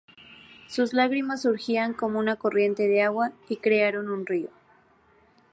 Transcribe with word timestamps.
Sus 0.67 0.93
lágrimas 0.93 1.43
surgían 1.43 1.93
como 1.93 2.17
una 2.17 2.35
corriente 2.35 2.87
de 2.87 3.03
agua, 3.03 3.33
y 3.49 3.57
crearon 3.57 4.09
un 4.09 4.25
río. 4.25 4.49